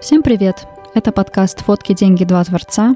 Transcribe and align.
Всем 0.00 0.22
привет! 0.22 0.66
Это 0.94 1.12
подкаст 1.12 1.62
«Фотки, 1.62 1.92
деньги, 1.92 2.24
два 2.24 2.42
творца». 2.44 2.94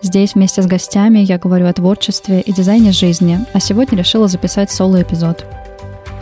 Здесь 0.00 0.34
вместе 0.34 0.62
с 0.62 0.66
гостями 0.66 1.18
я 1.18 1.38
говорю 1.38 1.66
о 1.66 1.72
творчестве 1.74 2.40
и 2.40 2.52
дизайне 2.52 2.90
жизни, 2.90 3.44
а 3.52 3.60
сегодня 3.60 3.98
решила 3.98 4.28
записать 4.28 4.70
соло-эпизод. 4.70 5.44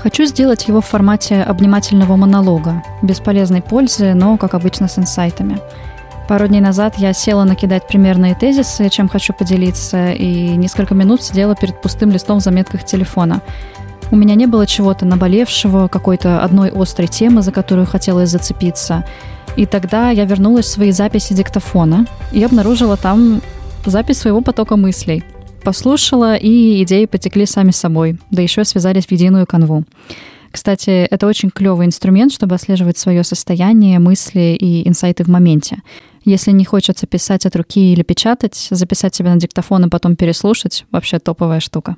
Хочу 0.01 0.25
сделать 0.25 0.67
его 0.67 0.81
в 0.81 0.87
формате 0.87 1.41
обнимательного 1.43 2.17
монолога, 2.17 2.83
без 3.03 3.21
полезной 3.21 3.63
пользы, 3.63 4.15
но, 4.15 4.37
как 4.37 4.55
обычно, 4.55 4.89
с 4.89 4.99
инсайтами. 4.99 5.61
Пару 6.29 6.49
дней 6.49 6.61
назад 6.61 6.97
я 6.99 7.13
села 7.13 7.45
накидать 7.45 7.87
примерные 7.87 8.35
тезисы, 8.35 8.89
чем 8.89 9.09
хочу 9.09 9.33
поделиться, 9.33 10.11
и 10.11 10.51
несколько 10.57 10.95
минут 10.95 11.23
сидела 11.23 11.55
перед 11.55 11.81
пустым 11.81 12.11
листом 12.11 12.41
в 12.41 12.43
заметках 12.43 12.85
телефона. 12.85 13.43
У 14.11 14.17
меня 14.17 14.35
не 14.35 14.47
было 14.47 14.67
чего-то 14.67 15.07
наболевшего, 15.07 15.89
какой-то 15.89 16.43
одной 16.43 16.71
острой 16.71 17.09
темы, 17.09 17.43
за 17.43 17.53
которую 17.53 17.87
хотелось 17.87 18.31
зацепиться– 18.31 19.05
и 19.57 19.67
тогда 19.67 20.11
я 20.11 20.25
вернулась 20.25 20.67
в 20.67 20.71
свои 20.71 20.93
записи 20.93 21.35
диктофона 21.35 22.07
и 22.33 22.43
обнаружила 22.43 22.97
там 22.97 23.43
запись 23.85 24.19
своего 24.19 24.41
потока 24.41 24.77
мыслей. 24.77 25.25
Послушала, 25.63 26.37
и 26.37 26.83
идеи 26.83 27.05
потекли 27.05 27.47
сами 27.47 27.71
собой, 27.71 28.19
да 28.31 28.41
еще 28.41 28.65
связались 28.65 29.07
в 29.07 29.13
единую 29.13 29.47
канву. 29.47 29.85
Кстати, 30.51 31.07
это 31.11 31.27
очень 31.27 31.51
клевый 31.51 31.87
инструмент, 31.87 32.33
чтобы 32.33 32.55
отслеживать 32.55 32.99
свое 32.99 33.23
состояние, 33.23 33.99
мысли 33.99 34.57
и 34.59 34.89
инсайты 34.89 35.25
в 35.25 35.29
моменте. 35.29 35.83
Если 36.25 36.51
не 36.53 36.65
хочется 36.65 37.07
писать 37.07 37.47
от 37.47 37.55
руки 37.57 37.93
или 37.93 38.03
печатать, 38.03 38.69
записать 38.71 39.15
себе 39.15 39.31
на 39.31 39.37
диктофон 39.37 39.85
и 39.85 39.89
потом 39.89 40.17
переслушать— 40.17 40.87
вообще 40.91 41.19
топовая 41.19 41.61
штука. 41.61 41.97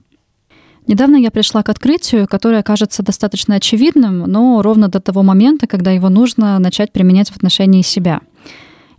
Недавно 0.87 1.17
я 1.17 1.31
пришла 1.31 1.63
к 1.63 1.69
открытию, 1.69 2.27
которое 2.27 2.63
кажется 2.63 3.03
достаточно 3.03 3.55
очевидным, 3.55 4.21
но 4.21 4.63
ровно 4.63 4.89
до 4.89 5.01
того 5.01 5.23
момента, 5.23 5.67
когда 5.67 5.93
его 5.93 6.09
нужно 6.09 6.59
начать 6.59 6.93
применять 6.93 7.31
в 7.31 7.37
отношении 7.37 7.83
себя. 7.83 8.21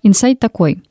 Инсайт 0.01 0.40
такой. 0.40 0.81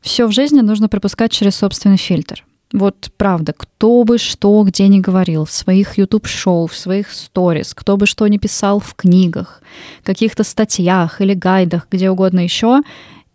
Все 0.00 0.26
в 0.26 0.32
жизни 0.32 0.60
нужно 0.60 0.88
пропускать 0.88 1.32
через 1.32 1.56
собственный 1.56 1.96
фильтр. 1.96 2.44
Вот 2.72 3.10
правда, 3.16 3.54
кто 3.56 4.04
бы 4.04 4.18
что 4.18 4.62
где 4.64 4.88
ни 4.88 5.00
говорил, 5.00 5.44
в 5.44 5.52
своих 5.52 5.98
YouTube-шоу, 5.98 6.66
в 6.66 6.76
своих 6.76 7.10
сторис, 7.10 7.74
кто 7.74 7.96
бы 7.96 8.06
что 8.06 8.26
ни 8.26 8.38
писал 8.38 8.80
в 8.80 8.94
книгах, 8.94 9.62
каких-то 10.02 10.42
статьях 10.42 11.20
или 11.20 11.34
гайдах, 11.34 11.86
где 11.90 12.10
угодно 12.10 12.40
еще, 12.40 12.82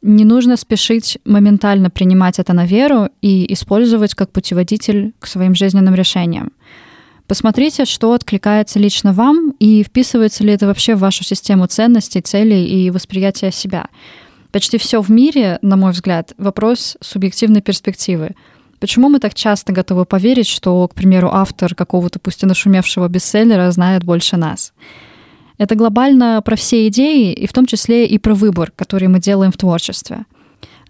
не 0.01 0.25
нужно 0.25 0.57
спешить 0.57 1.17
моментально 1.25 1.89
принимать 1.89 2.39
это 2.39 2.53
на 2.53 2.65
веру 2.65 3.09
и 3.21 3.51
использовать 3.53 4.15
как 4.15 4.31
путеводитель 4.31 5.13
к 5.19 5.27
своим 5.27 5.55
жизненным 5.55 5.95
решениям. 5.95 6.51
Посмотрите, 7.31 7.85
что 7.85 8.11
откликается 8.11 8.77
лично 8.77 9.13
вам 9.13 9.51
и 9.57 9.83
вписывается 9.83 10.43
ли 10.43 10.51
это 10.51 10.67
вообще 10.67 10.95
в 10.95 10.99
вашу 10.99 11.23
систему 11.23 11.65
ценностей, 11.65 12.19
целей 12.19 12.65
и 12.65 12.89
восприятия 12.89 13.53
себя. 13.53 13.85
Почти 14.51 14.77
все 14.77 15.01
в 15.01 15.09
мире, 15.09 15.57
на 15.61 15.77
мой 15.77 15.93
взгляд, 15.93 16.33
вопрос 16.37 16.97
субъективной 16.99 17.61
перспективы. 17.61 18.35
Почему 18.81 19.07
мы 19.07 19.19
так 19.19 19.33
часто 19.33 19.71
готовы 19.71 20.03
поверить, 20.03 20.49
что, 20.49 20.85
к 20.89 20.93
примеру, 20.93 21.29
автор 21.31 21.73
какого-то 21.73 22.19
пусть 22.19 22.43
и 22.43 22.45
нашумевшего 22.45 23.07
бестселлера 23.07 23.71
знает 23.71 24.03
больше 24.03 24.35
нас? 24.35 24.73
Это 25.57 25.75
глобально 25.75 26.41
про 26.43 26.57
все 26.57 26.85
идеи, 26.89 27.31
и 27.31 27.47
в 27.47 27.53
том 27.53 27.65
числе 27.65 28.07
и 28.07 28.17
про 28.17 28.35
выбор, 28.35 28.73
который 28.75 29.07
мы 29.07 29.21
делаем 29.21 29.53
в 29.53 29.57
творчестве. 29.57 30.25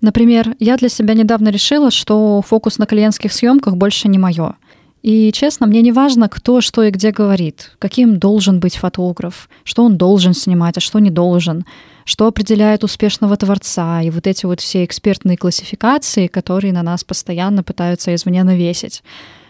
Например, 0.02 0.56
я 0.58 0.76
для 0.78 0.90
себя 0.90 1.14
недавно 1.14 1.50
решила, 1.50 1.92
что 1.92 2.42
фокус 2.42 2.80
на 2.80 2.88
клиентских 2.88 3.32
съемках 3.32 3.76
больше 3.76 4.08
не 4.08 4.18
мое. 4.18 4.56
И, 5.02 5.32
честно, 5.32 5.66
мне 5.66 5.82
не 5.82 5.92
важно, 5.92 6.30
кто 6.30 6.62
что 6.62 6.84
и 6.84 6.92
где 6.92 7.12
говорит, 7.12 7.72
каким 7.80 8.20
должен 8.20 8.60
быть 8.60 8.76
фотограф, 8.76 9.50
что 9.64 9.84
он 9.84 9.98
должен 9.98 10.34
снимать, 10.34 10.78
а 10.78 10.80
что 10.80 11.00
не 11.00 11.10
должен, 11.10 11.66
что 12.06 12.28
определяет 12.28 12.84
успешного 12.84 13.36
творца, 13.36 14.02
и 14.02 14.12
вот 14.12 14.28
эти 14.28 14.46
вот 14.46 14.60
все 14.60 14.86
экспертные 14.86 15.38
классификации, 15.38 16.28
которые 16.28 16.72
на 16.72 16.84
нас 16.84 17.04
постоянно 17.04 17.64
пытаются 17.64 18.14
извне 18.14 18.44
навесить. 18.44 19.04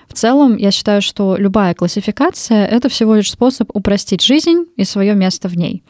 В 0.07 0.13
целом, 0.13 0.57
я 0.57 0.72
считаю, 0.72 1.01
что 1.01 1.35
любая 1.38 1.73
классификация— 1.73 2.66
это 2.67 2.90
всего 2.90 3.16
лишь 3.16 3.31
способ 3.31 3.69
упростить 3.73 4.22
жизнь 4.22 4.66
и 4.75 4.84
свое 4.84 5.16
место 5.16 5.47
в 5.47 5.56
ней. 5.56 5.84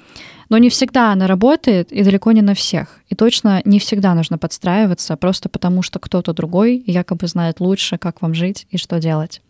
Но 0.49 0.57
не 0.57 0.69
всегда 0.69 1.11
она 1.11 1.27
работает, 1.27 1.91
и 1.91 2.03
далеко 2.03 2.31
не 2.31 2.41
на 2.41 2.53
всех. 2.53 2.99
И 3.09 3.15
точно 3.15 3.61
не 3.65 3.79
всегда 3.79 4.13
нужно 4.13 4.37
подстраиваться, 4.37 5.15
просто 5.17 5.49
потому 5.49 5.81
что 5.81 5.97
кто-то 5.97 6.33
другой 6.33 6.83
якобы 6.85 7.27
знает 7.27 7.59
лучше, 7.59 7.97
как 7.97 8.21
вам 8.21 8.33
жить 8.33 8.67
и 8.69 8.77
что 8.77 8.99
делать. 8.99 9.41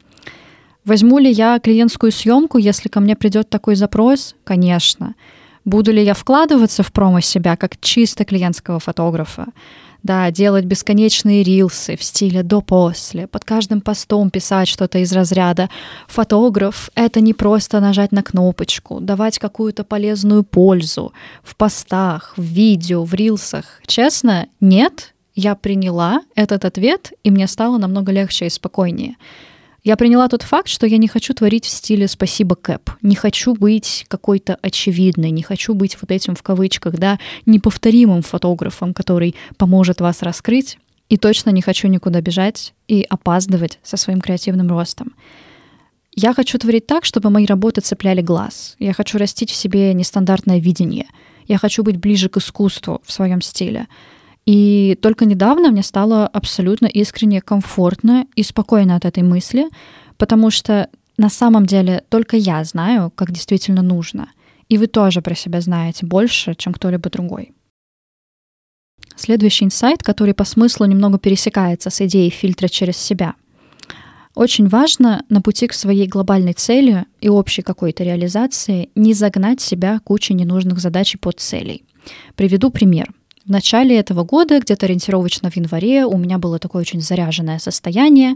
Возьму 0.85 1.19
ли 1.19 1.31
я 1.31 1.59
клиентскую 1.59 2.11
съемку, 2.11 2.57
если 2.57 2.89
ко 2.89 2.99
мне 2.99 3.15
придет 3.15 3.49
такой 3.49 3.75
запрос? 3.75 4.35
Конечно. 4.43 5.15
Буду 5.63 5.91
ли 5.91 6.03
я 6.03 6.15
вкладываться 6.15 6.81
в 6.81 6.91
промо 6.91 7.21
себя 7.21 7.55
как 7.55 7.79
чисто 7.79 8.25
клиентского 8.25 8.79
фотографа? 8.79 9.47
Да, 10.01 10.31
делать 10.31 10.65
бесконечные 10.65 11.43
рилсы 11.43 11.95
в 11.95 12.03
стиле 12.03 12.41
до-после, 12.41 13.27
под 13.27 13.45
каждым 13.45 13.81
постом 13.81 14.31
писать 14.31 14.67
что-то 14.67 14.97
из 14.97 15.13
разряда 15.13 15.69
«Фотограф— 16.07 16.89
это 16.95 17.21
не 17.21 17.35
просто 17.35 17.79
нажать 17.79 18.11
на 18.11 18.23
кнопочку, 18.23 18.99
давать 18.99 19.37
какую-то 19.37 19.83
полезную 19.83 20.43
пользу 20.43 21.13
в 21.43 21.55
постах, 21.55 22.33
в 22.35 22.41
видео, 22.41 23.03
в 23.03 23.13
рилсах». 23.13 23.79
Честно, 23.85 24.47
нет, 24.59 25.13
я 25.35 25.53
приняла 25.53 26.23
этот 26.33 26.65
ответ, 26.65 27.13
и 27.23 27.29
мне 27.29 27.45
стало 27.45 27.77
намного 27.77 28.11
легче 28.11 28.47
и 28.47 28.49
спокойнее. 28.49 29.17
Я 29.83 29.97
приняла 29.97 30.27
тот 30.27 30.43
факт, 30.43 30.67
что 30.67 30.85
я 30.85 30.97
не 30.97 31.07
хочу 31.07 31.33
творить 31.33 31.65
в 31.65 31.69
стиле 31.69 32.07
«спасибо, 32.07 32.55
Кэп». 32.55 32.91
Не 33.01 33.15
хочу 33.15 33.55
быть 33.55 34.05
какой-то 34.07 34.59
очевидной, 34.61 35.31
не 35.31 35.41
хочу 35.41 35.73
быть 35.73 35.97
вот 35.99 36.11
этим 36.11 36.35
в 36.35 36.43
кавычках, 36.43 36.97
да, 36.97 37.17
неповторимым 37.47 38.21
фотографом, 38.21 38.93
который 38.93 39.35
поможет 39.57 39.99
вас 39.99 40.21
раскрыть. 40.21 40.77
И 41.09 41.17
точно 41.17 41.49
не 41.49 41.63
хочу 41.63 41.87
никуда 41.87 42.21
бежать 42.21 42.73
и 42.87 43.01
опаздывать 43.01 43.79
со 43.81 43.97
своим 43.97 44.21
креативным 44.21 44.69
ростом. 44.69 45.13
Я 46.13 46.33
хочу 46.33 46.59
творить 46.59 46.85
так, 46.85 47.03
чтобы 47.03 47.31
мои 47.31 47.45
работы 47.45 47.81
цепляли 47.81 48.21
глаз. 48.21 48.75
Я 48.77 48.93
хочу 48.93 49.17
растить 49.17 49.49
в 49.49 49.55
себе 49.55 49.93
нестандартное 49.95 50.59
видение. 50.59 51.07
Я 51.47 51.57
хочу 51.57 51.83
быть 51.83 51.97
ближе 51.97 52.29
к 52.29 52.37
искусству 52.37 53.01
в 53.03 53.11
своем 53.11 53.41
стиле. 53.41 53.87
И 54.45 54.97
только 55.01 55.25
недавно 55.25 55.71
мне 55.71 55.83
стало 55.83 56.27
абсолютно 56.27 56.87
искренне 56.87 57.41
комфортно 57.41 58.25
и 58.35 58.43
спокойно 58.43 58.95
от 58.95 59.05
этой 59.05 59.23
мысли, 59.23 59.67
потому 60.17 60.49
что 60.49 60.89
на 61.17 61.29
самом 61.29 61.65
деле 61.65 62.03
только 62.09 62.37
я 62.37 62.63
знаю, 62.63 63.11
как 63.13 63.31
действительно 63.31 63.81
нужно. 63.81 64.31
И 64.69 64.77
вы 64.77 64.87
тоже 64.87 65.21
про 65.21 65.35
себя 65.35 65.61
знаете 65.61 66.05
больше, 66.05 66.55
чем 66.55 66.73
кто-либо 66.73 67.09
другой. 67.09 67.53
Следующий 69.15 69.65
инсайт, 69.65 70.01
который 70.01 70.33
по 70.33 70.45
смыслу 70.45 70.85
немного 70.85 71.19
пересекается 71.19 71.89
с 71.89 72.01
идеей 72.01 72.31
фильтра 72.31 72.67
через 72.67 72.97
себя. 72.97 73.35
Очень 74.33 74.69
важно 74.69 75.23
на 75.29 75.41
пути 75.41 75.67
к 75.67 75.73
своей 75.73 76.07
глобальной 76.07 76.53
цели 76.53 77.05
и 77.19 77.29
общей 77.29 77.61
какой-то 77.61 78.03
реализации 78.03 78.89
не 78.95 79.13
загнать 79.13 79.59
себя 79.59 79.99
кучей 79.99 80.33
ненужных 80.33 80.79
задач 80.79 81.13
и 81.13 81.17
подцелей. 81.17 81.83
Приведу 82.35 82.71
пример— 82.71 83.13
в 83.45 83.49
начале 83.49 83.97
этого 83.97 84.23
года, 84.23 84.59
где-то 84.59 84.85
ориентировочно 84.85 85.49
в 85.49 85.55
январе, 85.55 86.05
у 86.05 86.17
меня 86.17 86.37
было 86.37 86.59
такое 86.59 86.81
очень 86.81 87.01
заряженное 87.01 87.59
состояние. 87.59 88.35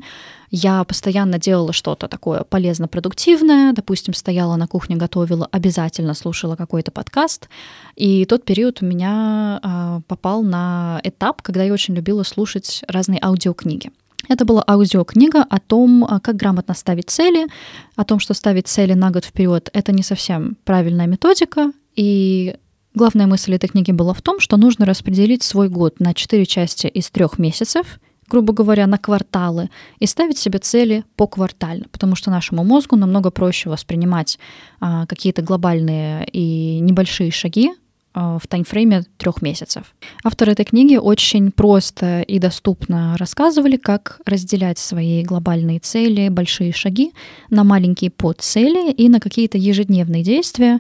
Я 0.50 0.84
постоянно 0.84 1.38
делала 1.38 1.74
что-то 1.74 2.08
такое 2.08 2.44
полезно-продуктивное. 2.44 3.74
Допустим, 3.74 4.14
стояла 4.14 4.56
на 4.56 4.68
кухне, 4.68 4.96
готовила, 4.96 5.48
обязательно 5.52 6.14
слушала 6.14 6.56
какой-то 6.56 6.92
подкаст. 6.92 7.50
И 7.96 8.26
тот 8.26 8.46
период 8.46 8.82
у 8.82 8.86
меня 8.86 9.60
э, 9.62 10.02
попал 10.08 10.44
на 10.44 11.00
этап, 11.04 11.42
когда 11.42 11.64
я 11.64 11.74
очень 11.74 11.96
любила 11.96 12.24
слушать 12.24 12.84
разные 12.88 13.20
аудиокниги. 13.22 13.92
Это 14.28 14.46
была 14.46 14.64
аудиокнига 14.68 15.44
о 15.44 15.60
том, 15.60 16.04
а, 16.04 16.20
как 16.20 16.36
грамотно 16.36 16.74
ставить 16.74 17.10
цели, 17.10 17.48
о 17.96 18.04
том, 18.04 18.20
что 18.20 18.34
ставить 18.34 18.68
цели 18.68 18.94
на 18.94 19.12
год 19.12 19.26
вперед— 19.26 19.70
это 19.74 19.92
не 19.92 20.02
совсем 20.04 20.58
правильная 20.64 21.06
методика, 21.06 21.72
и 21.96 22.56
Главная 22.96 23.28
мысль 23.28 23.54
этой 23.54 23.68
книги 23.68 23.92
была 23.92 24.14
в 24.14 24.22
том, 24.22 24.40
что 24.40 24.56
нужно 24.56 24.86
распределить 24.86 25.44
свой 25.44 25.68
год 25.68 26.00
на 26.00 26.14
четыре 26.14 26.46
части 26.46 26.88
из 26.88 27.10
трех 27.10 27.38
месяцев, 27.38 28.00
грубо 28.30 28.54
говоря, 28.54 28.88
на 28.88 28.98
кварталы, 28.98 29.70
и 30.00 30.06
ставить 30.06 30.38
себе 30.38 30.60
цели 30.60 31.04
поквартально, 31.18 31.88
потому 31.92 32.16
что 32.16 32.32
нашему 32.32 32.64
мозгу 32.64 32.96
намного 32.96 33.32
проще 33.32 33.70
воспринимать 33.70 34.40
а, 34.80 35.06
какие-то 35.08 35.42
глобальные 35.42 36.26
и 36.32 36.80
небольшие 36.80 37.32
шаги 37.32 37.74
а, 38.14 38.40
в 38.40 38.48
таймфрейме 38.48 39.04
трех 39.18 39.42
месяцев. 39.42 39.94
Авторы 40.24 40.54
этой 40.54 40.64
книги 40.64 40.96
очень 40.96 41.52
просто 41.52 42.22
и 42.22 42.40
доступно 42.40 43.18
рассказывали, 43.18 43.76
как 43.76 44.22
разделять 44.26 44.80
свои 44.80 45.22
глобальные 45.22 45.80
цели, 45.80 46.30
большие 46.30 46.72
шаги 46.72 47.12
на 47.50 47.66
маленькие 47.66 48.10
подцели 48.10 48.90
и 48.90 49.10
на 49.10 49.20
какие-то 49.20 49.58
ежедневные 49.58 50.24
действия, 50.24 50.80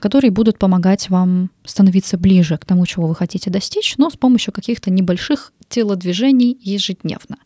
которые 0.00 0.30
будут 0.30 0.58
помогать 0.58 1.08
вам 1.10 1.50
становиться 1.64 2.18
ближе 2.18 2.56
к 2.58 2.64
тому, 2.64 2.86
чего 2.86 3.06
вы 3.06 3.14
хотите 3.14 3.50
достичь, 3.50 3.94
но 3.96 4.10
с 4.10 4.16
помощью 4.16 4.52
каких-то 4.52 4.90
небольших 4.90 5.52
телодвижений 5.68 6.58
ежедневно. 6.60 7.38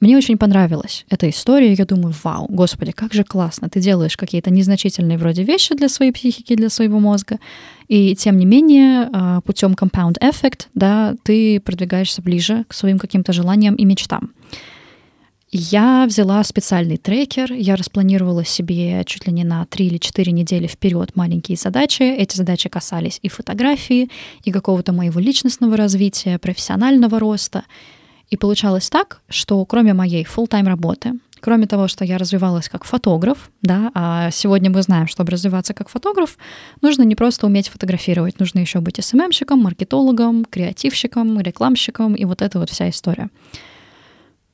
Мне 0.00 0.18
очень 0.18 0.36
понравилась 0.36 1.06
эта 1.08 1.30
история. 1.30 1.72
Я 1.72 1.86
думаю, 1.86 2.14
вау, 2.24 2.46
господи, 2.50 2.92
как 2.92 3.14
же 3.14 3.24
классно. 3.24 3.70
Ты 3.70 3.80
делаешь 3.80 4.18
какие-то 4.18 4.50
незначительные 4.50 5.16
вроде 5.16 5.44
вещи 5.44 5.74
для 5.74 5.88
своей 5.88 6.12
психики, 6.12 6.54
для 6.54 6.68
своего 6.68 7.00
мозга. 7.00 7.38
И 7.88 8.14
тем 8.14 8.36
не 8.36 8.44
менее, 8.44 9.08
а, 9.12 9.40
путем 9.40 9.72
compound 9.72 10.18
effect, 10.20 10.66
да, 10.74 11.14
ты 11.22 11.58
продвигаешься 11.58 12.20
ближе 12.20 12.64
к 12.68 12.74
своим 12.74 12.98
каким-то 12.98 13.32
желаниям 13.32 13.76
и 13.76 13.84
мечтам. 13.86 14.32
Я 15.56 16.04
взяла 16.06 16.42
специальный 16.42 16.96
трекер, 16.96 17.52
я 17.52 17.76
распланировала 17.76 18.44
себе 18.44 19.04
чуть 19.06 19.28
ли 19.28 19.32
не 19.32 19.44
на 19.44 19.64
3 19.66 19.86
или 19.86 19.98
4 19.98 20.32
недели 20.32 20.66
вперед 20.66 21.14
маленькие 21.14 21.56
задачи. 21.56 22.02
Эти 22.02 22.36
задачи 22.36 22.68
касались 22.68 23.20
и 23.22 23.28
фотографии, 23.28 24.10
и 24.42 24.50
какого-то 24.50 24.92
моего 24.92 25.20
личностного 25.20 25.76
развития, 25.76 26.40
профессионального 26.40 27.20
роста. 27.20 27.62
И 28.30 28.36
получалось 28.36 28.90
так, 28.90 29.20
что 29.28 29.64
кроме 29.64 29.94
моей 29.94 30.24
full-time 30.24 30.66
работы, 30.66 31.12
кроме 31.38 31.68
того, 31.68 31.86
что 31.86 32.04
я 32.04 32.18
развивалась 32.18 32.68
как 32.68 32.82
фотограф, 32.82 33.52
да, 33.62 33.92
а 33.94 34.32
сегодня 34.32 34.70
мы 34.70 34.82
знаем, 34.82 35.06
чтобы 35.06 35.30
развиваться 35.30 35.72
как 35.72 35.88
фотограф, 35.88 36.36
нужно 36.82 37.04
не 37.04 37.14
просто 37.14 37.46
уметь 37.46 37.68
фотографировать, 37.68 38.40
нужно 38.40 38.58
еще 38.58 38.80
быть 38.80 38.98
СММщиком, 39.00 39.60
маркетологом, 39.60 40.46
креативщиком, 40.46 41.38
рекламщиком 41.38 42.16
и 42.16 42.24
вот 42.24 42.42
эта 42.42 42.58
вот 42.58 42.70
вся 42.70 42.90
история. 42.90 43.30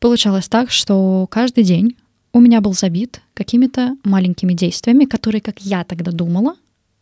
Получалось 0.00 0.48
так, 0.48 0.70
что 0.70 1.26
каждый 1.30 1.62
день 1.62 1.96
у 2.32 2.40
меня 2.40 2.60
был 2.60 2.72
забит 2.72 3.20
какими-то 3.34 3.96
маленькими 4.02 4.54
действиями, 4.54 5.04
которые, 5.04 5.42
как 5.42 5.60
я 5.60 5.84
тогда 5.84 6.10
думала, 6.10 6.54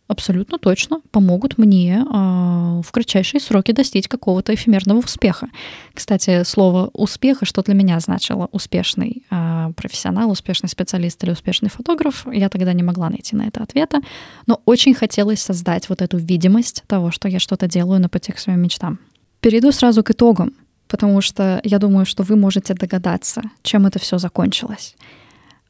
абсолютно 0.09 0.59
точно 0.59 1.01
помогут 1.13 1.59
мне 1.59 1.99
э, 2.01 2.05
в 2.05 2.91
кратчайшие 2.91 3.41
сроки 3.41 3.73
достичь 3.73 4.09
какого-то 4.09 4.55
эфемерного 4.55 4.99
успеха. 4.99 5.49
Кстати, 5.95 6.43
слово 6.45 6.91
успеха, 6.93 7.45
что 7.45 7.63
для 7.63 7.75
меня 7.75 8.01
значило 8.01 8.49
успешный 8.51 9.23
э, 9.31 9.73
профессионал, 9.77 10.31
успешный 10.31 10.69
специалист 10.69 11.23
или 11.23 11.31
успешный 11.31 11.69
фотограф, 11.69 12.27
я 12.33 12.49
тогда 12.49 12.73
не 12.73 12.83
могла 12.83 13.11
найти 13.11 13.37
на 13.37 13.47
это 13.47 13.63
ответа, 13.63 14.01
но 14.47 14.61
очень 14.65 14.95
хотелось 14.95 15.41
создать 15.41 15.89
вот 15.89 16.03
эту 16.03 16.17
видимость 16.17 16.83
того, 16.89 17.11
что 17.13 17.29
я 17.29 17.39
что-то 17.39 17.69
делаю 17.69 18.01
на 18.01 18.09
пути 18.09 18.33
к 18.33 18.39
своим 18.39 18.61
мечтам. 18.61 18.99
Перейду 19.41 19.71
сразу 19.71 20.03
к 20.03 20.11
итогам 20.11 20.53
потому 20.89 21.21
что 21.21 21.61
я 21.65 21.79
думаю, 21.79 22.07
что 22.07 22.23
вы 22.23 22.37
можете 22.37 22.75
догадаться, 22.75 23.43
чем 23.63 23.87
это 23.87 23.99
все 23.99 24.19
закончилось. 24.19 24.97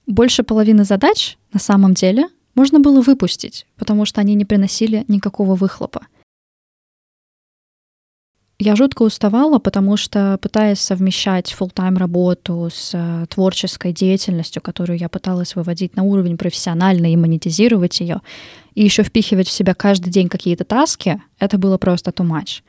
Больше 0.06 0.43
половины 0.43 0.85
задач 0.85 1.37
на 1.53 1.61
самом 1.61 1.94
деле 1.94 2.29
можно 2.55 2.81
было 2.81 3.03
выпустить, 3.03 3.67
потому 3.76 4.06
что 4.06 4.20
они 4.20 4.35
не 4.35 4.44
приносили 4.44 5.05
никакого 5.09 5.55
выхлопа. 5.55 6.06
Я 8.61 8.75
жутко 8.75 9.03
уставала, 9.03 9.61
потому 9.61 9.97
что, 9.97 10.37
пытаясь 10.43 10.81
совмещать 10.81 11.55
full-time 11.56 11.97
работу 11.97 12.69
с 12.73 12.91
э, 12.93 13.26
творческой 13.29 13.93
деятельностью, 13.93 14.61
которую 14.61 14.99
я 14.99 15.09
пыталась 15.09 15.55
выводить 15.55 15.94
на 15.94 16.03
уровень 16.03 16.37
профессиональный 16.37 17.12
и 17.12 17.17
монетизировать 17.17 18.00
ее, 18.00 18.21
и 18.75 18.82
еще 18.82 19.05
впихивать 19.05 19.47
в 19.47 19.53
себя 19.53 19.75
каждый 19.75 20.11
день 20.11 20.29
какие-то 20.29 20.64
таски, 20.64 21.23
это 21.38 21.56
было 21.56 21.79
просто 21.79 22.11
too 22.11 22.26
much. 22.26 22.62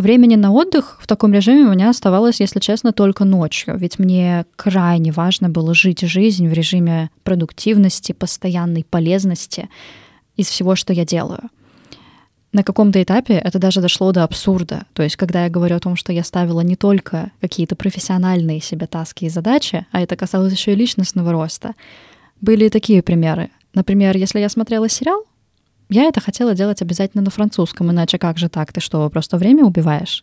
Времени 0.00 0.34
на 0.34 0.50
отдых 0.50 0.96
в 0.98 1.06
таком 1.06 1.34
режиме 1.34 1.66
у 1.66 1.72
меня 1.72 1.90
оставалось, 1.90 2.40
если 2.40 2.58
честно, 2.58 2.90
только 2.90 3.26
ночью, 3.26 3.76
ведь 3.76 3.98
мне 3.98 4.46
крайне 4.56 5.12
важно 5.12 5.50
было 5.50 5.74
жить 5.74 6.00
жизнь 6.00 6.48
в 6.48 6.54
режиме 6.54 7.10
продуктивности, 7.22 8.12
постоянной 8.12 8.82
полезности 8.82 9.68
из 10.38 10.48
всего, 10.48 10.74
что 10.74 10.94
я 10.94 11.04
делаю. 11.04 11.50
На 12.54 12.62
каком-то 12.62 13.02
этапе 13.02 13.34
это 13.34 13.58
даже 13.58 13.82
дошло 13.82 14.10
до 14.12 14.24
абсурда. 14.24 14.86
То 14.94 15.02
есть, 15.02 15.16
когда 15.16 15.44
я 15.44 15.50
говорю 15.50 15.76
о 15.76 15.80
том, 15.80 15.96
что 15.96 16.14
я 16.14 16.24
ставила 16.24 16.62
не 16.62 16.76
только 16.76 17.30
какие-то 17.42 17.76
профессиональные 17.76 18.62
себе 18.62 18.86
таски 18.86 19.26
и 19.26 19.28
задачи, 19.28 19.86
а 19.92 20.00
это 20.00 20.16
касалось 20.16 20.54
еще 20.54 20.72
и 20.72 20.76
личностного 20.76 21.30
роста, 21.30 21.74
были 22.40 22.64
и 22.64 22.70
такие 22.70 23.02
примеры. 23.02 23.50
Например, 23.74 24.16
если 24.16 24.40
я 24.40 24.48
смотрела 24.48 24.88
сериал, 24.88 25.26
я 25.90 26.04
это 26.04 26.20
хотела 26.20 26.54
делать 26.54 26.82
обязательно 26.82 27.22
на 27.22 27.30
французском, 27.30 27.90
иначе 27.90 28.16
как 28.16 28.38
же 28.38 28.48
так? 28.48 28.72
Ты 28.72 28.80
что, 28.80 29.10
просто 29.10 29.36
время 29.36 29.64
убиваешь? 29.64 30.22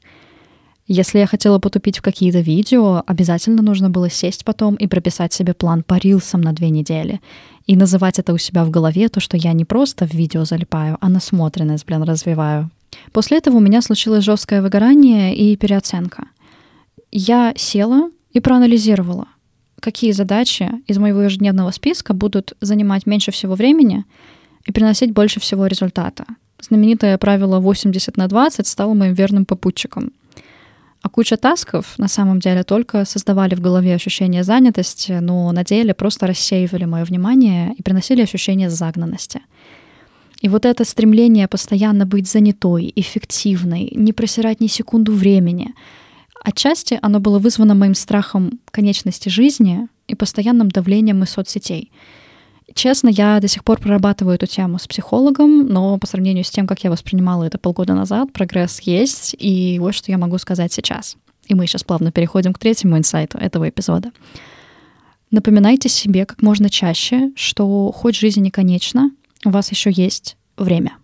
Если 0.88 1.20
я 1.20 1.28
хотела 1.28 1.60
потупить 1.60 1.98
в 1.98 2.02
какие-то 2.02 2.40
видео, 2.40 3.04
обязательно 3.06 3.62
нужно 3.62 3.90
было 3.90 4.10
сесть 4.10 4.46
потом 4.46 4.76
и 4.76 4.88
прописать 4.88 5.34
себе 5.34 5.54
план 5.54 5.84
по 5.84 5.96
рилсам 5.96 6.40
на 6.40 6.54
две 6.54 6.70
недели. 6.70 7.20
И 7.66 7.76
называть 7.76 8.18
это 8.20 8.34
у 8.34 8.38
себя 8.38 8.64
в 8.64 8.70
голове, 8.70 9.10
то, 9.10 9.20
что 9.20 9.36
я 9.36 9.52
не 9.52 9.66
просто 9.66 10.08
в 10.08 10.14
видео 10.14 10.46
залипаю, 10.46 10.98
а 11.02 11.10
насмотренность, 11.10 11.86
блин, 11.86 12.04
развиваю. 12.04 12.72
После 13.12 13.38
этого 13.38 13.58
у 13.58 13.60
меня 13.60 13.82
случилось 13.82 14.24
жесткое 14.24 14.62
выгорание 14.62 15.36
и 15.36 15.58
переоценка. 15.58 16.28
Я 17.12 17.54
села 17.58 18.10
и 18.32 18.40
проанализировала, 18.40 19.28
какие 19.82 20.14
задачи 20.14 20.72
из 20.88 20.98
моего 20.98 21.24
ежедневного 21.24 21.72
списка 21.72 22.14
будут 22.14 22.54
занимать 22.62 23.06
меньше 23.06 23.32
всего 23.32 23.56
времени— 23.56 24.06
и 24.68 24.72
приносить 24.72 25.14
больше 25.14 25.40
всего 25.40 25.66
результата. 25.66 26.26
Знаменитое 26.60 27.18
правило 27.18 27.60
80 27.60 28.18
на 28.18 28.28
20 28.28 28.68
стало 28.68 28.94
моим 28.94 29.14
верным 29.14 29.46
попутчиком. 29.46 30.12
А 31.02 31.10
куча 31.10 31.38
тасков 31.38 31.98
на 31.98 32.08
самом 32.08 32.40
деле 32.40 32.64
только 32.64 33.06
создавали 33.06 33.56
в 33.56 33.62
голове 33.62 33.96
ощущение 33.96 34.44
занятости, 34.44 35.14
но 35.22 35.52
на 35.52 35.64
деле 35.64 35.94
просто 35.94 36.28
рассеивали 36.28 36.86
мое 36.86 37.06
внимание 37.06 37.74
и 37.78 37.84
приносили 37.84 38.22
ощущение 38.22 38.70
загнанности. 38.70 39.42
И 40.42 40.50
вот 40.50 40.66
это 40.66 40.84
стремление 40.84 41.48
постоянно 41.48 42.06
быть 42.06 42.28
занятой, 42.28 42.92
эффективной, 42.96 43.92
не 43.96 44.12
просирать 44.12 44.60
ни 44.60 44.68
секунду 44.68 45.14
времени, 45.14 45.74
отчасти 46.44 47.00
оно 47.02 47.20
было 47.20 47.40
вызвано 47.40 47.74
моим 47.74 47.96
страхом 47.96 48.60
конечности 48.72 49.30
жизни 49.30 49.88
и 50.08 50.16
постоянным 50.16 50.70
давлением 50.70 51.24
из 51.24 51.30
соцсетей— 51.30 51.92
Честно, 52.74 53.10
я 53.10 53.40
до 53.40 53.48
сих 53.48 53.64
пор 53.64 53.80
прорабатываю 53.80 54.36
эту 54.36 54.46
тему 54.46 54.78
с 54.78 54.88
психологом, 54.88 55.68
но 55.68 55.98
по 55.98 56.06
сравнению 56.06 56.44
с 56.44 56.50
тем, 56.50 56.68
как 56.68 56.84
я 56.84 56.92
воспринимала 56.92 57.46
это 57.46 57.58
полгода 57.58 57.94
назад, 57.94 58.34
прогресс 58.34 58.82
есть, 58.82 59.36
и 59.40 59.80
вот 59.80 59.96
что 59.96 60.12
я 60.12 60.18
могу 60.18 60.38
сказать 60.38 60.74
сейчас. 60.74 61.16
И 61.48 61.56
мы 61.56 61.66
сейчас 61.66 61.84
плавно 61.84 62.12
переходим 62.12 62.54
к 62.54 62.60
третьему 62.60 62.98
инсайту 62.98 63.38
этого 63.38 63.70
эпизода. 63.70 64.12
Напоминайте 65.32 65.90
себе 65.90 66.26
как 66.26 66.42
можно 66.42 66.70
чаще, 66.70 67.32
что 67.36 67.92
хоть 67.92 68.16
жизнь 68.16 68.42
не 68.42 68.52
конечна, 68.52 69.12
у 69.46 69.50
вас 69.50 69.72
еще 69.72 69.92
есть 69.92 70.38
время. 70.58 70.98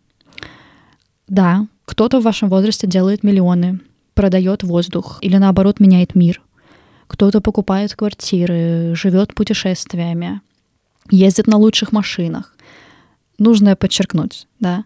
Да, 1.28 1.68
кто-то 1.86 2.20
в 2.20 2.24
вашем 2.24 2.50
возрасте 2.50 2.88
делает 2.88 3.24
миллионы, 3.24 3.80
продает 4.14 4.64
воздух 4.64 5.18
или 5.22 5.38
наоборот 5.38 5.80
меняет 5.80 6.16
мир. 6.16 6.42
Кто-то 7.08 7.42
покупает 7.42 7.96
квартиры, 7.96 8.96
живет 8.96 9.34
путешествиями, 9.34 10.42
ездят 11.10 11.48
на 11.48 11.58
лучших 11.58 11.92
машинах. 11.92 12.56
Нужно 13.38 13.76
подчеркнуть, 13.76 14.48
да. 14.60 14.86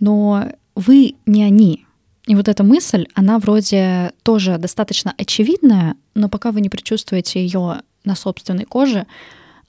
Но 0.00 0.48
вы 0.74 1.14
не 1.26 1.42
они. 1.44 1.86
И 2.26 2.34
вот 2.34 2.48
эта 2.48 2.62
мысль, 2.62 3.06
она 3.14 3.38
вроде 3.38 4.12
тоже 4.22 4.58
достаточно 4.58 5.12
очевидная, 5.16 5.96
но 6.14 6.28
пока 6.28 6.52
вы 6.52 6.60
не 6.60 6.68
предчувствуете 6.68 7.42
ее 7.42 7.82
на 8.04 8.14
собственной 8.14 8.64
коже, 8.64 9.06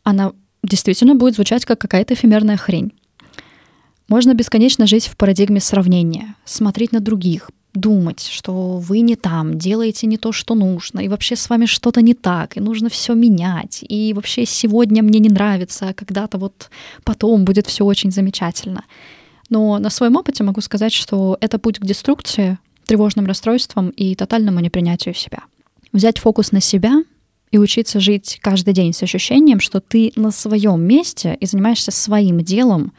она 0.04 0.34
действительно 0.64 1.16
будет 1.16 1.36
звучать 1.36 1.66
как 1.66 1.80
какая-то 1.80 2.14
эфемерная 2.14 2.58
хрень. 2.58 2.94
Можно 4.08 4.34
бесконечно 4.34 4.86
жить 4.86 5.08
в 5.08 5.18
парадигме 5.18 5.60
сравнения, 5.60 6.36
смотреть 6.46 6.92
на 6.92 7.00
других, 7.00 7.50
думать, 7.74 8.22
что 8.22 8.78
вы 8.78 9.00
не 9.02 9.16
там, 9.16 9.58
делаете 9.58 10.08
не 10.08 10.18
то, 10.18 10.32
что 10.32 10.56
нужно, 10.56 11.00
и 11.00 11.08
вообще 11.08 11.36
с 11.36 11.50
вами 11.50 11.66
что-то 11.66 12.02
не 12.02 12.14
так, 12.14 12.58
и 12.58 12.60
нужно 12.60 12.90
все 12.90 13.14
менять, 13.14 13.84
и 13.88 14.14
вообще 14.14 14.46
сегодня 14.46 15.02
мне 15.02 15.20
не 15.20 15.30
нравится, 15.30 15.90
а 15.90 15.94
когда-то 15.94 16.38
вот 16.38 16.70
потом 17.04 17.46
будет 17.46 17.68
все 17.68 17.84
очень 17.84 18.12
замечательно. 18.12 18.84
Но 19.50 19.80
на 19.80 19.90
своем 19.90 20.16
опыте 20.16 20.44
могу 20.44 20.62
сказать, 20.62 20.94
что 20.94 21.38
это 21.42 21.60
путь 21.60 21.80
к 21.80 21.86
деструкции, 21.86 22.58
тревожным 22.86 23.26
расстройствам 23.26 23.90
и 23.90 24.16
тотальному 24.16 24.60
непринятию 24.60 25.14
себя. 25.14 25.44
Взять 25.92 26.20
фокус 26.20 26.52
на 26.52 26.62
себя 26.62 27.04
и 27.52 27.58
учиться 27.58 28.00
жить 28.00 28.40
каждый 28.42 28.74
день 28.74 28.94
с 28.94 29.04
ощущением, 29.04 29.60
что 29.60 29.80
ты 29.80 30.12
на 30.16 30.32
своем 30.32 30.82
месте 30.82 31.38
и 31.40 31.46
занимаешься 31.46 31.92
своим 31.92 32.42
делом, 32.42 32.94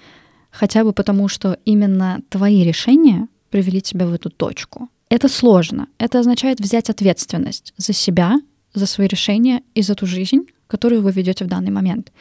хотя 0.51 0.85
бы 0.85 0.93
потому, 0.93 1.29
что 1.29 1.59
именно 1.65 2.21
твои 2.29 2.63
решения 2.63 3.29
привели 3.55 3.81
тебя 3.81 4.07
в 4.07 4.13
эту 4.13 4.31
точку. 4.31 4.89
Это 5.09 5.29
сложно. 5.29 5.87
Это 5.99 6.19
означает 6.19 6.59
взять 6.59 6.91
ответственность 6.91 7.73
за 7.77 7.93
себя, 7.93 8.41
за 8.75 8.87
свои 8.87 9.07
решения 9.07 9.63
и 9.77 9.83
за 9.83 9.95
ту 9.95 10.07
жизнь, 10.07 10.47
которую 10.67 11.03
вы 11.03 11.13
ведете 11.13 11.45
в 11.45 11.49
данный 11.49 11.71
момент. 11.71 12.13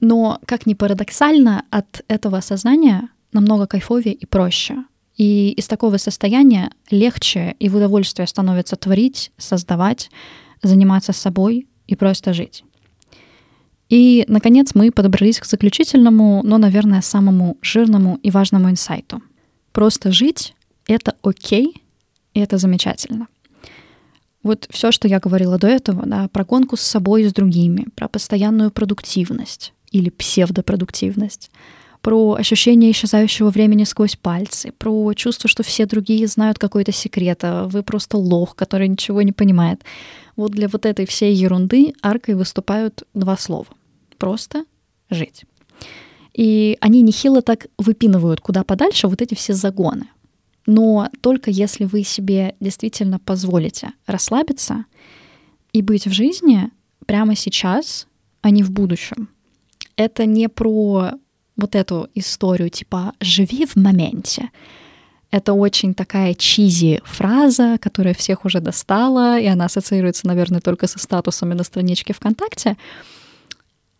Но, 0.00 0.38
как 0.44 0.66
ни 0.66 0.74
парадоксально, 0.74 1.64
от 1.70 2.04
этого 2.08 2.36
осознания 2.36 3.08
намного 3.32 3.66
кайфовее 3.66 4.12
и 4.12 4.26
проще. 4.26 4.84
И 5.16 5.52
из 5.52 5.66
такого 5.66 5.96
состояния 5.96 6.70
легче 6.90 7.54
и 7.58 7.70
в 7.70 7.76
удовольствие 7.76 8.26
становится 8.26 8.76
творить, 8.76 9.32
создавать, 9.38 10.10
заниматься 10.62 11.14
собой 11.14 11.66
и 11.86 11.96
просто 11.96 12.34
жить. 12.34 12.64
И, 13.88 14.26
наконец, 14.28 14.74
мы 14.74 14.90
подобрались 14.90 15.40
к 15.40 15.46
заключительному, 15.46 16.42
но, 16.44 16.58
наверное, 16.58 17.00
самому 17.00 17.56
жирному 17.62 18.18
и 18.22 18.30
важному 18.30 18.68
инсайту— 18.68 19.22
Просто 19.74 20.12
жить— 20.12 20.54
это 20.86 21.16
окей, 21.22 21.82
и 22.32 22.38
это 22.38 22.58
замечательно. 22.58 23.26
Вот 24.44 24.68
все, 24.70 24.92
что 24.92 25.08
я 25.08 25.18
говорила 25.18 25.58
до 25.58 25.66
этого, 25.66 26.06
да, 26.06 26.28
про 26.28 26.44
гонку 26.44 26.76
с 26.76 26.80
собой 26.80 27.24
и 27.24 27.28
с 27.28 27.32
другими, 27.32 27.86
про 27.96 28.06
постоянную 28.06 28.70
продуктивность 28.70 29.72
или 29.90 30.10
псевдопродуктивность, 30.10 31.50
про 32.02 32.34
ощущение 32.34 32.92
исчезающего 32.92 33.50
времени 33.50 33.82
сквозь 33.82 34.14
пальцы, 34.14 34.70
про 34.78 35.12
чувство, 35.14 35.50
что 35.50 35.64
все 35.64 35.86
другие 35.86 36.28
знают 36.28 36.60
какой-то 36.60 36.92
секрет, 36.92 37.40
а 37.42 37.66
вы 37.66 37.82
просто 37.82 38.16
лох, 38.16 38.54
который 38.54 38.86
ничего 38.86 39.22
не 39.22 39.32
понимает. 39.32 39.82
Вот 40.36 40.52
для 40.52 40.68
вот 40.68 40.86
этой 40.86 41.04
всей 41.04 41.34
ерунды 41.34 41.94
аркой 42.00 42.36
выступают 42.36 43.02
два 43.12 43.36
слова. 43.36 43.66
Просто 44.18 44.66
жить. 45.10 45.46
И 46.34 46.76
они 46.80 47.02
нехило 47.02 47.42
так 47.42 47.68
выпинывают 47.78 48.40
куда 48.40 48.64
подальше 48.64 49.06
вот 49.06 49.22
эти 49.22 49.34
все 49.34 49.54
загоны. 49.54 50.08
Но 50.66 51.08
только 51.20 51.50
если 51.50 51.84
вы 51.84 52.02
себе 52.02 52.56
действительно 52.60 53.18
позволите 53.18 53.92
расслабиться 54.06 54.84
и 55.72 55.82
быть 55.82 56.06
в 56.06 56.12
жизни 56.12 56.70
прямо 57.06 57.36
сейчас, 57.36 58.06
а 58.42 58.50
не 58.50 58.62
в 58.62 58.70
будущем. 58.70 59.28
Это 59.96 60.26
не 60.26 60.48
про 60.48 61.12
вот 61.56 61.74
эту 61.74 62.08
историю 62.14 62.70
типа 62.70 63.12
«живи 63.20 63.66
в 63.66 63.76
моменте». 63.76 64.50
Это 65.30 65.52
очень 65.52 65.94
такая 65.94 66.34
чизи 66.34 67.00
фраза, 67.04 67.76
которая 67.80 68.14
всех 68.14 68.44
уже 68.44 68.60
достала, 68.60 69.38
и 69.38 69.46
она 69.46 69.64
ассоциируется, 69.64 70.28
наверное, 70.28 70.60
только 70.60 70.86
со 70.86 71.00
статусами 71.00 71.54
на 71.54 71.64
страничке 71.64 72.12
ВКонтакте. 72.12 72.76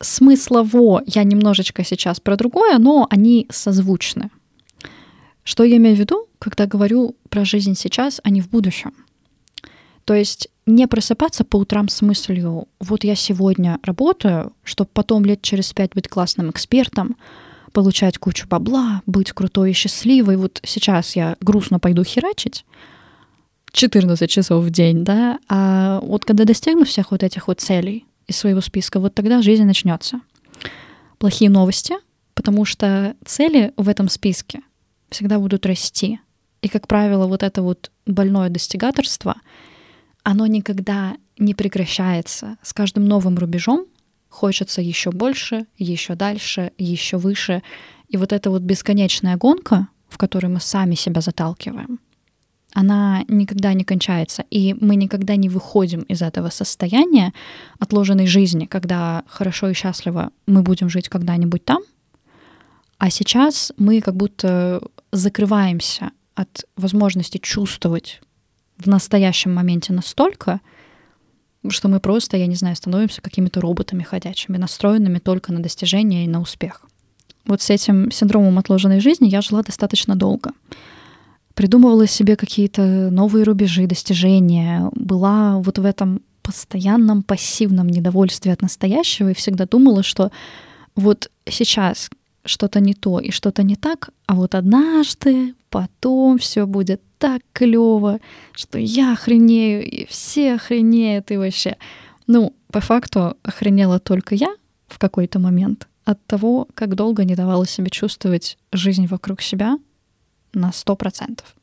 Смыслово 0.05 1.03
я 1.07 1.25
немножечко 1.25 1.83
сейчас 1.83 2.21
про 2.21 2.37
другое, 2.37 2.79
но 2.79 3.07
они 3.09 3.47
созвучны. 3.51 4.31
Что 5.45 5.65
я 5.65 5.79
имею 5.79 5.97
в 5.97 5.99
виду, 5.99 6.29
когда 6.39 6.67
говорю 6.67 7.17
про 7.31 7.47
жизнь 7.47 7.75
сейчас, 7.75 8.21
а 8.23 8.29
не 8.29 8.43
в 8.43 8.51
будущем? 8.51 8.93
То 10.05 10.13
есть 10.13 10.49
не 10.67 10.87
просыпаться 10.87 11.43
по 11.43 11.57
утрам 11.57 11.89
с 11.89 12.03
мыслью, 12.03 12.69
вот 12.81 13.05
я 13.05 13.15
сегодня 13.15 13.79
работаю, 13.83 14.53
чтобы 14.63 14.91
потом 14.93 15.25
лет 15.25 15.41
через 15.41 15.73
пять 15.73 15.95
быть 15.95 16.09
классным 16.09 16.51
экспертом, 16.51 17.17
получать 17.73 18.19
кучу 18.19 18.47
бабла, 18.47 19.01
быть 19.07 19.33
крутой 19.33 19.71
и 19.71 19.75
счастливой. 19.75 20.37
Вот 20.37 20.61
сейчас 20.65 21.17
я 21.17 21.37
грустно 21.41 21.79
пойду 21.79 22.05
херачить 22.05 22.67
14 23.73 24.29
часов 24.29 24.65
в 24.65 24.71
день, 24.71 25.03
да, 25.03 25.39
а 25.49 26.01
вот 26.01 26.27
когда 26.27 26.45
достигну 26.45 26.85
всех 26.85 27.11
вот 27.11 27.23
этих 27.23 27.49
вот 27.49 27.61
целей 27.61 28.05
из 28.27 28.37
своего 28.37 28.61
списка, 28.61 29.01
вот 29.01 29.15
тогда 29.15 29.43
жизнь 29.43 29.65
начнется. 29.65 30.21
Плохие 31.19 31.51
новости, 31.51 31.95
потому 32.35 32.65
что 32.65 33.17
цели 33.25 33.73
в 33.77 33.89
этом 33.89 34.09
списке 34.09 34.61
всегда 35.11 35.39
будут 35.39 35.67
расти. 35.67 36.21
И, 36.63 36.69
как 36.69 36.89
правило, 36.89 37.27
вот 37.27 37.43
это 37.43 37.63
вот 37.63 37.91
больное 38.07 38.49
достигаторство, 38.49 39.37
оно 40.23 40.47
никогда 40.47 41.17
не 41.39 41.55
прекращается. 41.55 42.57
С 42.63 42.73
каждым 42.73 43.07
новым 43.07 43.37
рубежом 43.37 43.87
хочется 44.29 44.81
еще 44.81 45.11
больше, 45.11 45.67
еще 45.77 46.15
дальше, 46.15 46.73
еще 46.79 47.19
выше. 47.19 47.63
И 48.09 48.17
вот 48.17 48.33
эта 48.33 48.51
вот 48.51 48.63
бесконечная 48.63 49.37
гонка, 49.37 49.89
в 50.09 50.19
которой 50.19 50.47
мы 50.47 50.61
сами 50.61 50.95
себя 50.95 51.21
заталкиваем, 51.21 52.01
она 52.75 53.25
никогда 53.29 53.73
не 53.73 53.85
кончается. 53.85 54.45
И 54.51 54.75
мы 54.81 54.97
никогда 54.97 55.37
не 55.37 55.49
выходим 55.49 56.03
из 56.03 56.21
этого 56.21 56.51
состояния 56.51 57.33
отложенной 57.79 58.27
жизни, 58.27 58.67
когда 58.67 59.23
хорошо 59.27 59.71
и 59.71 59.75
счастливо 59.75 60.31
мы 60.47 60.63
будем 60.63 60.91
жить 60.91 61.09
когда-нибудь 61.09 61.65
там, 61.65 61.83
а 62.99 63.11
сейчас 63.11 63.73
мы 63.77 64.01
как 64.01 64.17
будто 64.17 64.83
закрываемся 65.13 66.11
от 66.35 66.65
возможности 66.77 67.39
чувствовать 67.39 68.21
в 68.77 68.89
настоящем 68.89 69.55
моменте 69.55 69.93
настолько, 69.93 70.61
что 71.69 71.89
мы 71.89 72.01
просто, 72.01 72.37
я 72.37 72.47
не 72.47 72.57
знаю, 72.57 72.77
становимся 72.77 73.23
какими-то 73.23 73.61
роботами 73.61 74.03
ходячими, 74.03 74.57
настроенными 74.57 75.19
только 75.19 75.53
на 75.53 75.63
достижение 75.63 76.25
и 76.25 76.29
на 76.29 76.41
успех. 76.41 76.83
Вот 77.47 77.63
с 77.63 77.71
этим 77.71 78.11
синдромом 78.11 78.59
отложенной 78.59 79.01
жизни 79.01 79.29
я 79.29 79.43
жила 79.43 79.63
достаточно 79.63 80.17
долго. 80.17 80.53
Придумывала 81.55 82.07
себе 82.07 82.37
какие-то 82.37 83.11
новые 83.11 83.45
рубежи, 83.45 83.87
достижения, 83.87 84.91
была 84.95 85.59
вот 85.59 85.79
в 85.79 85.85
этом 85.85 86.21
постоянном 86.43 87.23
пассивном 87.23 87.89
недовольстве 87.89 88.53
от 88.53 88.61
настоящего 88.61 89.31
и 89.31 89.35
всегда 89.35 89.67
думала, 89.67 90.03
что 90.03 90.31
вот 90.95 91.31
сейчас 91.47 92.11
что-то 92.45 92.81
не 92.81 92.95
то 92.95 93.19
и 93.19 93.31
что-то 93.31 93.63
не 93.63 93.77
так, 93.77 94.11
а 94.27 94.35
вот 94.35 94.55
однажды, 94.55 95.55
потом 95.71 96.39
все 96.39 96.67
будет 96.67 97.01
так 97.19 97.41
клево, 97.53 98.21
что 98.53 98.79
я 98.79 99.13
охренею, 99.13 99.83
и 99.85 100.07
все 100.07 100.55
охренеют, 100.55 101.31
и 101.31 101.37
вообще. 101.37 101.77
Ну, 102.27 102.55
по 102.71 102.81
факту 102.81 103.37
охренела 103.43 103.99
только 103.99 104.35
я 104.35 104.55
в 104.89 104.99
какой-то 104.99 105.39
момент 105.39 105.89
от 106.05 106.25
того, 106.27 106.69
как 106.75 106.95
долго 106.95 107.25
не 107.25 107.35
давала 107.35 107.67
себе 107.67 107.89
чувствовать 107.91 108.59
жизнь 108.73 109.07
вокруг 109.07 109.41
себя 109.41 109.79
на 110.55 110.73
сто 110.73 110.97
процентов. 110.97 111.55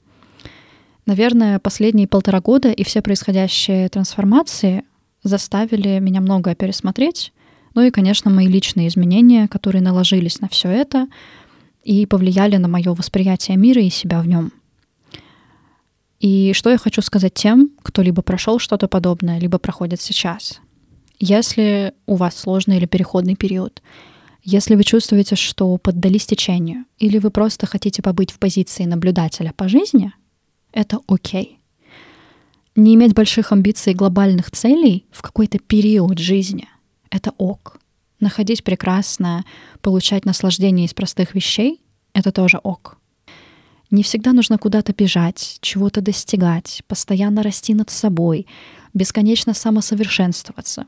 Наверное, 1.06 1.60
последние 1.60 2.08
полтора 2.08 2.42
года 2.42 2.72
и 2.72 2.84
все 2.84 3.02
происходящие 3.02 3.90
трансформации 3.90 4.84
заставили 5.24 6.00
меня 6.00 6.22
многое 6.22 6.56
пересмотреть, 6.56 7.34
ну 7.74 7.82
и, 7.82 7.92
конечно, 7.92 8.30
мои 8.30 8.48
личные 8.48 8.88
изменения, 8.88 9.48
которые 9.48 9.82
наложились 9.82 10.42
на 10.42 10.50
все 10.50 10.70
это 10.70 11.08
и 11.84 12.06
повлияли 12.06 12.58
на 12.58 12.68
мое 12.68 12.94
восприятие 12.94 13.58
мира 13.58 13.82
и 13.82 13.90
себя 13.90 14.22
в 14.22 14.28
нем. 14.28 14.52
И 16.20 16.54
что 16.54 16.70
я 16.70 16.78
хочу 16.78 17.02
сказать 17.02 17.34
тем, 17.34 17.72
кто 17.82 18.04
либо 18.04 18.22
прошел 18.22 18.60
что-то 18.60 18.88
подобное, 18.88 19.40
либо 19.40 19.58
проходит 19.58 20.02
сейчас. 20.02 20.62
Если 21.20 21.94
у 22.06 22.16
вас 22.16 22.36
сложный 22.36 22.78
или 22.78 22.86
переходный 22.86 23.36
период, 23.36 23.82
если 24.44 24.76
вы 24.76 24.84
чувствуете, 24.84 25.36
что 25.36 25.78
поддались 25.78 26.26
течению, 26.26 26.86
или 26.98 27.20
вы 27.20 27.30
просто 27.30 27.68
хотите 27.68 28.02
побыть 28.02 28.32
в 28.32 28.40
позиции 28.40 28.86
наблюдателя 28.86 29.54
по 29.56 29.68
жизни, 29.68 30.14
это 30.72 31.00
окей. 31.08 31.60
Не 32.76 32.96
иметь 32.96 33.14
больших 33.14 33.52
амбиций 33.52 33.94
и 33.94 33.96
глобальных 33.96 34.50
целей 34.50 35.06
в 35.12 35.22
какой-то 35.22 35.60
период 35.60 36.18
жизни— 36.18 36.68
это 37.12 37.34
ок. 37.38 37.80
Находить 38.20 38.64
прекрасное, 38.64 39.46
получать 39.82 40.26
наслаждение 40.26 40.86
из 40.86 40.94
простых 40.94 41.36
вещей— 41.36 41.82
это 42.14 42.32
тоже 42.32 42.60
ок. 42.64 42.98
Не 43.92 44.04
всегда 44.04 44.32
нужно 44.32 44.58
куда-то 44.58 44.94
бежать, 44.94 45.58
чего-то 45.60 46.00
достигать, 46.02 46.82
постоянно 46.88 47.44
расти 47.44 47.74
над 47.74 47.90
собой, 47.90 48.48
бесконечно 48.94 49.54
самосовершенствоваться. 49.54 50.86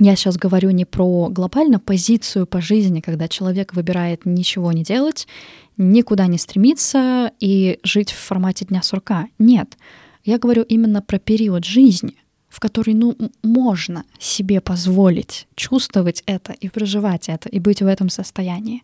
Я 0.00 0.16
сейчас 0.16 0.36
говорю 0.36 0.70
не 0.70 0.86
про 0.86 1.28
глобально 1.28 1.78
позицию 1.78 2.46
по 2.46 2.60
жизни, 2.60 3.00
когда 3.00 3.28
человек 3.28 3.74
выбирает 3.74 4.24
ничего 4.24 4.72
не 4.72 4.82
делать, 4.82 5.28
никуда 5.76 6.26
не 6.26 6.38
стремиться 6.38 7.32
и 7.38 7.78
жить 7.82 8.10
в 8.10 8.18
формате 8.18 8.64
дня 8.64 8.82
сурка. 8.82 9.28
Нет, 9.38 9.76
я 10.24 10.38
говорю 10.38 10.62
именно 10.62 11.02
про 11.02 11.18
период 11.18 11.64
жизни— 11.64 12.16
в 12.50 12.58
которой, 12.58 12.94
ну, 12.94 13.16
можно 13.42 14.04
себе 14.18 14.60
позволить 14.60 15.46
чувствовать 15.54 16.22
это 16.26 16.52
и 16.52 16.68
проживать 16.68 17.28
это, 17.28 17.48
и 17.48 17.60
быть 17.60 17.80
в 17.80 17.86
этом 17.86 18.10
состоянии. 18.10 18.82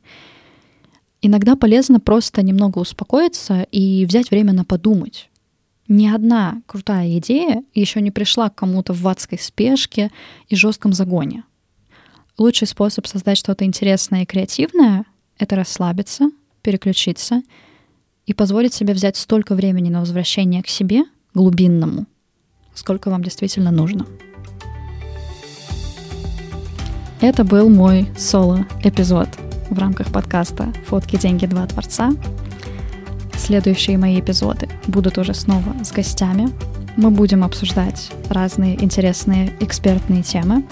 Иногда 1.20 1.56
полезно 1.56 1.98
просто 1.98 2.42
немного 2.42 2.78
успокоиться 2.78 3.66
и 3.72 4.06
взять 4.06 4.30
время 4.30 4.52
на 4.52 4.64
подумать. 4.64 5.28
Ни 5.88 6.08
одна 6.08 6.62
крутая 6.66 7.18
идея 7.18 7.62
еще 7.74 8.00
не 8.00 8.10
пришла 8.10 8.50
к 8.50 8.56
кому-то 8.56 8.92
в 8.92 9.06
адской 9.06 9.38
спешке 9.38 10.10
и 10.48 10.56
жестком 10.56 10.92
загоне. 10.92 11.44
Лучший 12.38 12.66
способ 12.66 13.06
создать 13.06 13.38
что-то 13.38 13.64
интересное 13.64 14.22
и 14.22 14.26
креативное— 14.26 15.04
это 15.38 15.56
расслабиться, 15.56 16.30
переключиться 16.62 17.42
и 18.26 18.34
позволить 18.34 18.74
себе 18.74 18.94
взять 18.94 19.16
столько 19.16 19.54
времени 19.54 19.88
на 19.88 20.00
возвращение 20.00 20.62
к 20.62 20.68
себе, 20.68 21.04
глубинному— 21.34 22.06
сколько 22.76 23.10
вам 23.10 23.22
действительно 23.22 23.70
нужно. 23.70 24.06
Это 27.20 27.44
был 27.44 27.70
мой 27.70 28.08
соло-эпизод 28.16 29.28
в 29.70 29.78
рамках 29.78 30.12
подкаста 30.12 30.72
«Фотки, 30.86 31.16
деньги, 31.16 31.46
два 31.46 31.66
творца». 31.66 32.12
Следующие 33.46 33.96
мои 33.96 34.18
эпизоды 34.18 34.68
будут 34.88 35.18
уже 35.18 35.32
снова 35.32 35.72
с 35.84 35.92
гостями. 35.92 36.48
Мы 36.96 37.12
будем 37.12 37.44
обсуждать 37.44 38.10
разные 38.28 38.74
интересные 38.82 39.52
экспертные 39.60 40.24
темы. 40.24 40.64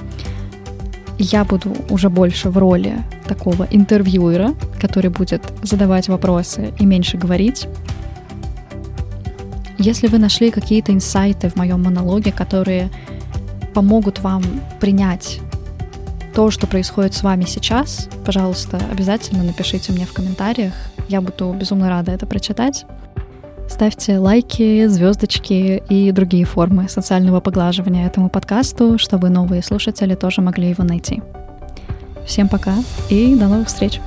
Я 1.16 1.44
буду 1.44 1.72
уже 1.88 2.10
больше 2.10 2.50
в 2.50 2.58
роли 2.58 2.98
такого 3.28 3.68
интервьюера, 3.70 4.54
который 4.80 5.08
будет 5.08 5.40
задавать 5.62 6.08
вопросы 6.08 6.74
и 6.80 6.84
меньше 6.84 7.16
говорить. 7.16 7.68
Если 9.78 10.08
вы 10.08 10.18
нашли 10.18 10.50
какие-то 10.50 10.90
инсайты 10.90 11.50
в 11.50 11.54
моем 11.54 11.80
монологе, 11.80 12.32
которые 12.32 12.90
помогут 13.72 14.18
вам 14.18 14.42
принять 14.80 15.38
то, 16.34 16.50
что 16.50 16.66
происходит 16.66 17.14
с 17.14 17.22
вами 17.22 17.44
сейчас, 17.44 18.08
пожалуйста, 18.26 18.80
обязательно 18.90 19.44
напишите 19.44 19.92
мне 19.92 20.06
в 20.06 20.12
комментариях. 20.12 20.74
Я 21.08 21.20
буду 21.20 21.52
безумно 21.52 21.88
рада 21.88 22.12
это 22.12 22.26
прочитать. 22.26 22.86
Ставьте 23.68 24.18
лайки, 24.18 24.86
звездочки 24.86 25.82
и 25.88 26.12
другие 26.12 26.44
формы 26.44 26.88
социального 26.88 27.40
поглаживания 27.40 28.06
этому 28.06 28.28
подкасту, 28.28 28.98
чтобы 28.98 29.30
новые 29.30 29.62
слушатели 29.62 30.14
тоже 30.14 30.42
могли 30.42 30.70
его 30.70 30.84
найти. 30.84 31.22
Всем 32.26 32.48
пока 32.48 32.74
и 33.10 33.36
до 33.36 33.48
новых 33.48 33.68
встреч! 33.68 34.00